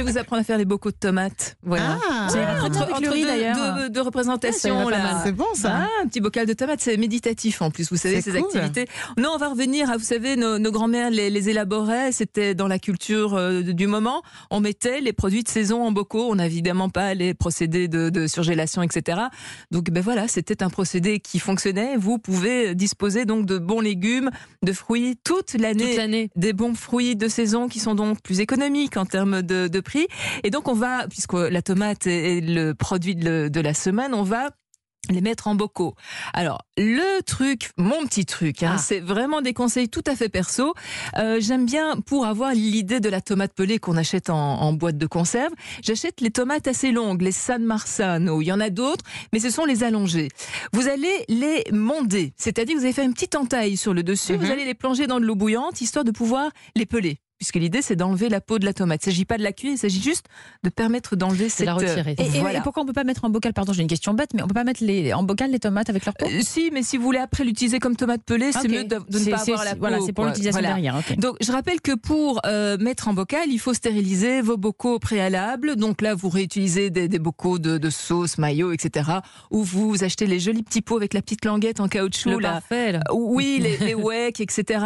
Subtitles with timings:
[0.00, 1.56] vais vous apprendre à faire les bocaux de tomates.
[1.62, 1.98] Voilà.
[2.10, 5.20] Ah, très bien Entre, riz, deux- représentations, là.
[5.24, 5.80] c'est bon ça.
[5.82, 8.44] Ah, un petit bocal de tomates, c'est méditatif en plus, vous savez, ces cool.
[8.60, 8.86] activités.
[9.16, 12.68] Non, on va revenir à, vous savez, nos, nos grands-mères les, les élaboraient, c'était dans
[12.68, 14.22] la culture euh, du moment.
[14.50, 18.10] On mettait les produits de saison en bocaux, on n'a évidemment pas les procédés de,
[18.10, 19.18] de surgélation, etc.
[19.70, 21.96] Donc ben voilà, c'était un procédé qui fonctionnait.
[21.96, 24.30] Vous pouvez disposer donc de bons légumes,
[24.62, 26.30] de fruits toute l'année Toute l'année.
[26.36, 30.06] des bons fruits de saison qui sont donc plus économiques en termes de, de prix.
[30.44, 34.50] Et donc on va, puisque la tomate est le produit de, la semaine, on va
[35.10, 35.94] les mettre en bocaux.
[36.34, 38.78] Alors, le truc, mon petit truc, hein, Ah.
[38.78, 40.74] c'est vraiment des conseils tout à fait perso.
[41.16, 44.98] Euh, J'aime bien, pour avoir l'idée de la tomate pelée qu'on achète en, en boîte
[44.98, 45.52] de conserve,
[45.82, 48.42] j'achète les tomates assez longues, les San Marzano.
[48.42, 50.28] Il y en a d'autres, mais ce sont les allongées.
[50.74, 54.34] Vous allez les monder, c'est-à-dire que vous allez faire une petite entaille sur le dessus,
[54.34, 54.44] Mhm.
[54.44, 57.18] vous allez les plonger dans de l'eau bouillante, histoire de pouvoir les peler.
[57.38, 59.04] Puisque l'idée, c'est d'enlever la peau de la tomate.
[59.06, 60.26] Il ne s'agit pas de la cuire, il s'agit juste
[60.64, 61.66] de permettre d'enlever C'est cette...
[61.66, 62.16] la retirer.
[62.18, 62.58] euh, Et, et- voilà.
[62.58, 64.48] et pourquoi on peut pas mettre en bocal Pardon, j'ai une question bête, mais on
[64.48, 66.26] peut pas mettre les, en bocal les tomates avec leur peau?
[66.26, 69.18] Euh, si, mais si vous voulez après l'utiliser comme tomate pelée, c'est mieux de, de
[69.20, 69.78] ne pas avoir la peau.
[69.78, 70.74] Voilà, c'est pour l'utilisation Voilà.
[70.74, 71.00] derrière.
[71.18, 74.98] Donc, je rappelle que pour euh, mettre en bocal, il faut stériliser vos bocaux au
[74.98, 75.76] préalable.
[75.76, 79.10] Donc là, vous réutilisez des, des bocaux de, de sauce, maillot, etc.
[79.52, 82.30] Ou vous achetez les jolis petits pots avec la petite languette en caoutchouc.
[82.30, 82.50] Le là.
[82.54, 83.00] parfait, là.
[83.12, 84.84] Oui, les, les wecks, etc.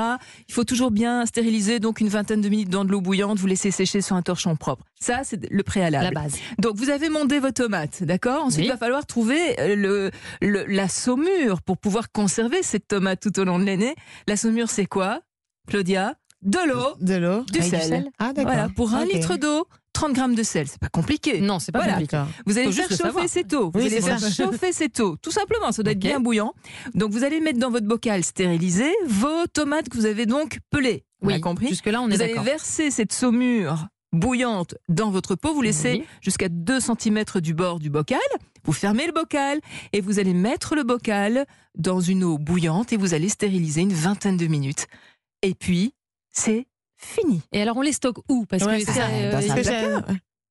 [0.49, 3.47] Il faut toujours bien stériliser, donc une vingtaine de minutes dans de l'eau bouillante, vous
[3.47, 4.85] laissez sécher sur un torchon propre.
[5.01, 6.05] Ça, c'est le préalable.
[6.05, 6.37] La base.
[6.59, 8.45] Donc vous avez mondé vos tomates, d'accord?
[8.45, 8.65] Ensuite, Oui.
[8.67, 10.11] il va falloir trouver euh, le,
[10.43, 13.95] le- la saumure pour pouvoir conserver cette tomate tout au long de l'année.
[14.27, 15.21] La saumure, c'est quoi?
[15.69, 17.45] Claudia De l'eau, De l'eau.
[17.45, 17.89] du Avec du sel.
[17.89, 18.53] sel Ah d'accord.
[18.53, 20.67] Voilà, pour un litre d'eau, 30 grammes de sel.
[20.67, 21.41] C'est pas compliqué.
[21.41, 21.93] Non, c'est pas Voilà.
[21.95, 22.21] compliqué.
[22.47, 23.71] Vous allez faire chauffer cette eau.
[23.73, 24.31] Vous Oui, allez faire ça.
[24.45, 25.17] chauffer cette eau.
[25.23, 26.53] Tout simplement, ça doit être bien bouillant.
[26.95, 31.05] Donc vous allez mettre dans votre bocal stérilisé vos tomates que vous avez donc pelées.
[31.23, 35.55] Oui, compris Jusque-là, on est Vous allez verser cette saumure bouillante dans votre pot.
[35.55, 36.05] Vous laissez Oui.
[36.21, 38.19] jusqu'à 2 cm du bord du bocal.
[38.65, 39.61] Vous fermez le bocal
[39.93, 41.47] et vous allez mettre le bocal
[41.77, 44.87] dans une eau bouillante et vous allez stériliser une vingtaine de minutes.
[45.43, 45.95] Et puis,
[46.31, 46.67] c'est
[46.97, 47.41] fini.
[47.53, 48.45] Et alors, on les stocke où?
[48.47, 50.01] Parce Ouais, que c'est euh,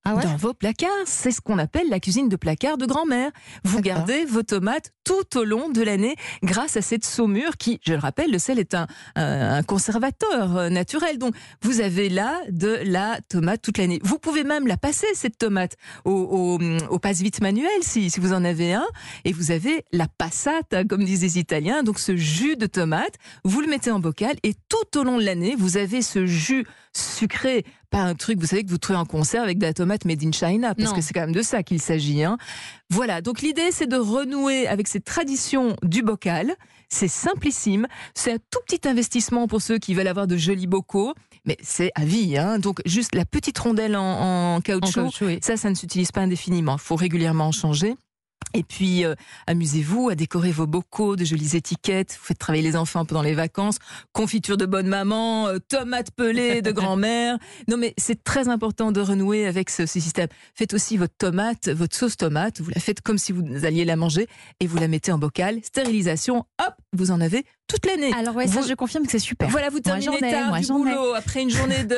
[0.04, 3.30] Ah ouais Dans vos placards, c'est ce qu'on appelle la cuisine de placard de grand-mère.
[3.62, 7.92] Vous gardez vos tomates tout au long de l'année grâce à cette saumure qui, je
[7.92, 11.18] le rappelle, le sel est un, conservateur euh, naturel.
[11.18, 14.00] Donc, vous avez là de la tomate toute l'année.
[14.02, 16.58] Vous pouvez même la passer, cette tomate, au, au,
[16.90, 18.86] au passe-vite manuel, si, si vous en avez un.
[19.24, 23.14] Et vous avez la passata, comme disent les Italiens, donc ce jus de tomate.
[23.44, 26.66] Vous le mettez en bocal et tout au long de l'année, vous avez ce jus
[26.92, 30.04] sucré, pas un truc, vous savez, que vous trouvez en conserve avec de la tomate
[30.04, 30.96] made in China, parce Non.
[30.96, 32.24] que c'est quand même de ça qu'il s'agit.
[32.24, 32.38] Hein.
[32.90, 36.54] Voilà, donc l'idée, c'est de renouer avec cette tradition du bocal.
[36.88, 41.14] C'est simplissime, c'est un tout petit investissement pour ceux qui veulent avoir de jolis bocaux,
[41.46, 42.36] mais c'est à vie.
[42.36, 42.58] Hein.
[42.58, 45.38] Donc juste la petite rondelle en, en en caoutchouc, caoutchouc, oui.
[45.42, 46.74] ça, ça ne s'utilise pas indéfiniment.
[46.76, 47.94] Il faut régulièrement en changer.
[48.54, 49.14] Et puis, euh,
[49.46, 52.16] amusez-vous à décorer vos bocaux de jolies étiquettes.
[52.20, 53.78] Vous faites travailler les enfants pendant les vacances.
[54.12, 57.38] Confiture de bonne maman, euh, tomates pelées de grand-mère.
[57.68, 60.28] Non, mais c'est très important de renouer avec ce, ce système.
[60.54, 62.60] Faites aussi votre tomate, votre sauce tomate.
[62.60, 64.26] Vous la faites comme si vous alliez la manger
[64.60, 65.60] et vous la mettez en bocal.
[65.62, 68.12] Stérilisation, hop, vous en avez toute l'année.
[68.18, 69.48] Alors, ouais, ça, Vous- je confirme que c'est super.
[69.48, 71.94] Voilà, vous Moi, terminez ai, tard moi, du boulot, après une journée de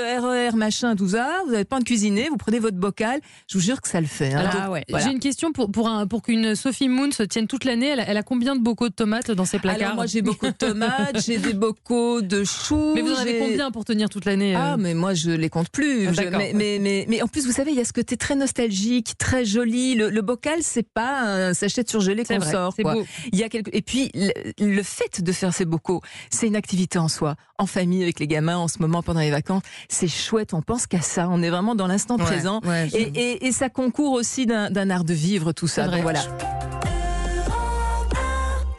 [0.51, 3.65] RER, machin, tout ça, vous n'avez pas de cuisiner, vous prenez votre bocal, je vous
[3.65, 4.33] jure que ça le fait.
[4.35, 4.49] hein.
[4.53, 4.85] Ah ouais.
[4.89, 5.05] voilà.
[5.05, 7.89] J'ai une question pour, pour, un, pour qu'une Sophie Moon se tienne toute l'année.
[7.89, 9.83] Elle, a- elle a combien de bocaux de tomates dans ses placards?
[9.83, 12.93] Alors moi j'ai beaucoup de tomates, j'ai des bocaux de choux.
[12.95, 14.61] Mais vous en avez combien pour tenir toute l'année euh?
[14.61, 16.07] Ah mais moi je les compte plus.
[16.09, 18.17] Ah, Je- mais, mais, mais, mais en plus vous savez il y a ce côté
[18.17, 19.97] très nostalgique, très joli.
[19.97, 22.77] Le, le bocal c'est pas un sachet de surgelé qu'on sort.
[22.77, 22.95] quoi.
[23.33, 23.71] Il y a quelque...
[23.73, 26.01] Et puis le, le fait de faire ces bocaux,
[26.31, 27.35] c'est une activité en soi.
[27.59, 30.55] En famille avec les gamins en ce moment pendant les vacances, c'est chouette.
[30.55, 31.29] On pense qu'à ça.
[31.31, 32.61] On est vraiment dans l'instant Ouais, présent.
[32.65, 35.89] ouais, Et, et, et ça concourt aussi d'un art de vivre tout ça.
[35.89, 36.21] Donc voilà.